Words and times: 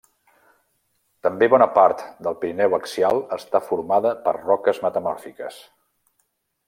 També 1.27 1.49
bona 1.53 1.67
part 1.75 2.01
del 2.27 2.37
Pirineu 2.45 2.77
axial 2.79 3.21
està 3.37 3.61
formada 3.67 4.15
per 4.25 4.35
roques 4.39 4.81
metamòrfiques. 4.87 5.61